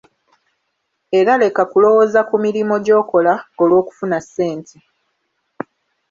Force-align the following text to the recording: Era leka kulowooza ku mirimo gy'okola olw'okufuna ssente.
Era 1.19 1.33
leka 1.43 1.61
kulowooza 1.71 2.19
ku 2.29 2.35
mirimo 2.45 2.75
gy'okola 2.85 3.33
olw'okufuna 3.61 4.17
ssente. 4.25 4.77